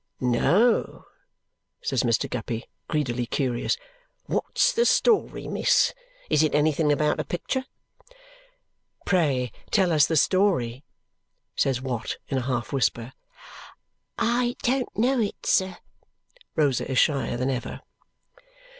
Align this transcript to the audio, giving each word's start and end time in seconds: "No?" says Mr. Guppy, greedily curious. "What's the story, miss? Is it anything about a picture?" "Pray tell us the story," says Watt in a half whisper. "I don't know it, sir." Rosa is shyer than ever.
"No?" 0.19 1.05
says 1.83 2.01
Mr. 2.01 2.27
Guppy, 2.27 2.67
greedily 2.87 3.27
curious. 3.27 3.77
"What's 4.25 4.73
the 4.73 4.83
story, 4.87 5.47
miss? 5.47 5.93
Is 6.27 6.41
it 6.41 6.55
anything 6.55 6.91
about 6.91 7.19
a 7.19 7.23
picture?" 7.23 7.65
"Pray 9.05 9.51
tell 9.69 9.91
us 9.91 10.07
the 10.07 10.17
story," 10.17 10.83
says 11.55 11.83
Watt 11.83 12.17
in 12.29 12.39
a 12.39 12.47
half 12.47 12.73
whisper. 12.73 13.13
"I 14.17 14.55
don't 14.63 14.89
know 14.97 15.19
it, 15.19 15.45
sir." 15.45 15.77
Rosa 16.55 16.89
is 16.89 16.97
shyer 16.97 17.37
than 17.37 17.51
ever. 17.51 17.81